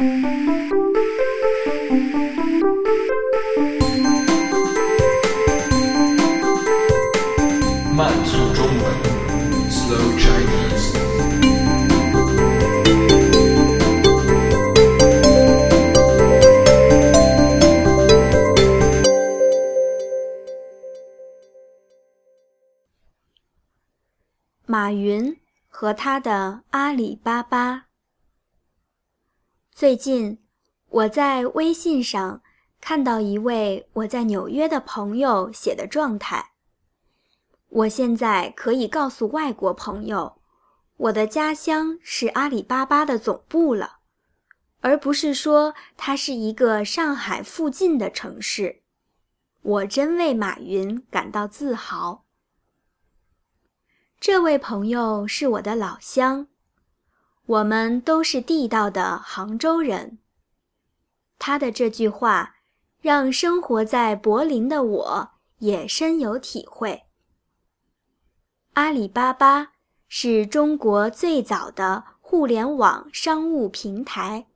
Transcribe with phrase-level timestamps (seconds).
[0.00, 0.08] 慢
[8.24, 8.80] 速中文
[9.68, 10.96] ，Slow Chinese。
[24.64, 25.36] 马云
[25.68, 27.89] 和他的阿里巴巴。
[29.72, 30.38] 最近，
[30.88, 32.42] 我在微信上
[32.80, 36.50] 看到一位我在纽约的朋友写的状态。
[37.68, 40.40] 我现在可以告诉外国朋友，
[40.96, 44.00] 我的家乡是阿里巴巴的总部了，
[44.80, 48.82] 而不是说它是一个上海附近的城市。
[49.62, 52.24] 我真为马云感到自豪。
[54.18, 56.48] 这位朋友是我的老乡，
[57.50, 60.18] 我们都是地道的杭州人。
[61.36, 62.54] 他的这句话，
[63.00, 67.06] 让生活在柏林的我也深有体会。
[68.74, 69.72] 阿里巴巴
[70.06, 74.46] 是中国最早的互联网商务平台，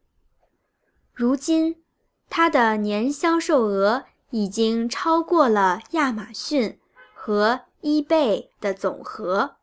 [1.13, 1.83] 如今
[2.31, 6.79] 它的年销售额已经超过了亚马逊
[7.13, 7.63] 和。
[7.85, 9.57] eBay 的总和。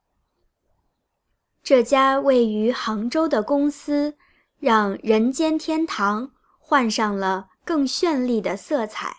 [1.64, 4.18] 这家位于杭州的公司，
[4.60, 9.18] 让人间天堂换上了更绚丽的色彩。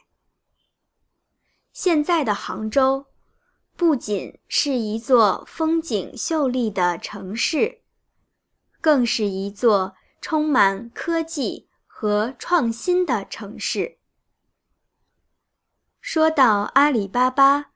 [1.72, 3.06] 现在的杭州，
[3.76, 7.82] 不仅是一座风景秀丽的城市，
[8.80, 13.98] 更是一座充满科技和创新的城市。
[16.00, 17.72] 说到阿里巴巴。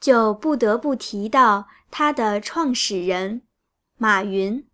[0.00, 3.42] 就不得不提到它的创始人
[4.02, 4.66] 马云。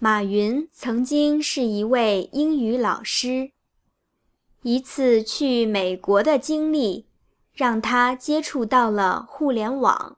[0.00, 3.52] 马云曾经是一位英语老师。
[4.62, 7.06] 一次去美国的经历，
[7.52, 10.16] 让他接触到了互联网。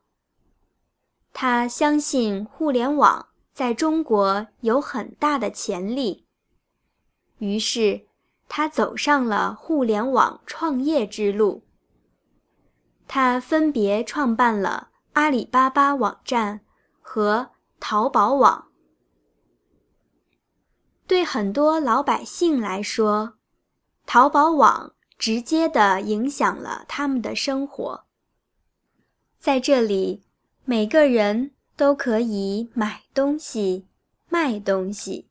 [1.35, 6.25] 他相信互联网在中国有很大的潜力，
[7.37, 8.07] 于是
[8.49, 11.63] 他走上了互联网创业之路。
[13.07, 16.63] 他分别创办了阿里巴巴网站
[17.05, 17.51] 和
[17.85, 18.69] 淘宝网。
[21.09, 23.35] 对很多老百姓来说，
[24.07, 28.05] 淘宝网直接的影响了他们的生活。
[29.41, 30.23] 在这里，
[30.65, 33.89] 每个人都可以买东西、
[34.29, 35.29] 卖东西。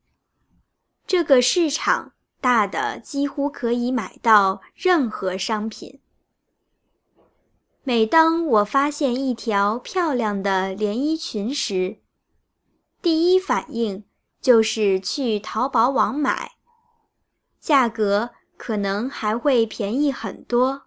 [1.07, 6.01] 这个市场大的几乎可以买到任何商品。
[7.83, 12.00] 每当我发现一条漂亮的连衣裙时，
[13.01, 14.05] 第一反应
[14.39, 16.51] 就是去淘宝网买，
[17.59, 20.83] 价格可能还会便宜很多。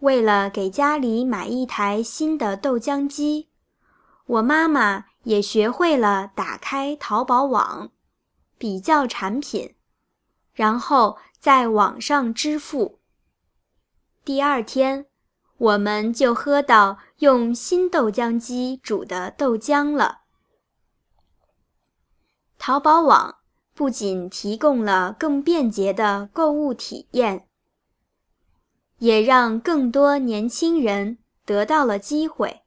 [0.00, 3.48] 为了给家里买一台新的豆浆机，
[4.26, 7.90] 我妈妈也学会了打开淘宝网，
[8.58, 9.74] 比较产品，
[10.52, 13.00] 然后在网上支付。
[14.24, 15.06] 第二天。
[15.56, 20.23] 我们就喝到用新豆浆机煮的豆浆了。
[22.66, 23.40] 淘宝网
[23.74, 27.46] 不仅提供了更便捷的购物体验，
[29.00, 32.62] 也让更多年轻人得到了机会。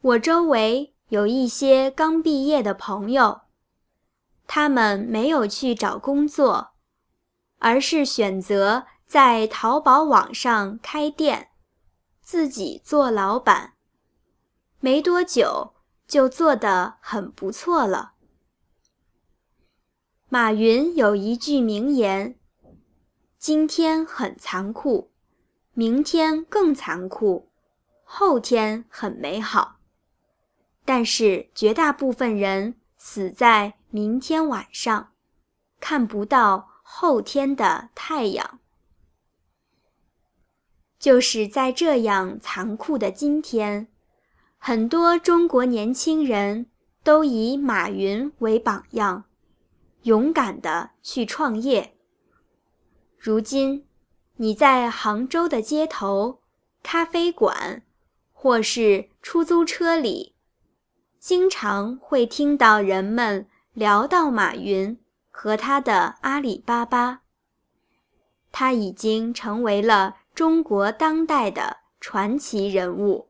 [0.00, 3.42] 我周围有一些刚毕业的朋友，
[4.48, 6.72] 他们没有去找工作，
[7.60, 8.86] 而是选择。
[9.06, 11.50] 在淘宝网上开店，
[12.20, 13.74] 自己做老板，
[14.80, 15.74] 没多久
[16.08, 18.14] 就做得很不错了。
[20.32, 22.36] 马云有一句名言
[23.36, 25.10] ：“今天很残酷，
[25.74, 27.48] 明天更残酷，
[28.04, 29.80] 后天很美好。”
[30.86, 35.10] 但是绝大部分人死在明天晚上，
[35.80, 38.60] 看不到后天的太阳。
[41.00, 43.88] 就是在这样残酷的今天，
[44.58, 46.66] 很多中国年轻人
[47.02, 49.24] 都以马云为榜样，
[50.02, 51.94] 勇敢地去创业。
[53.18, 53.86] 如今，
[54.36, 56.40] 你在杭州的街头、
[56.82, 57.82] 咖啡馆，
[58.32, 60.34] 或是出租车里，
[61.18, 64.98] 经常会听到人们聊到马云
[65.30, 67.22] 和他的阿里巴巴。
[68.52, 70.16] 他已经成为了。
[70.32, 73.29] 中国当代的传奇人物。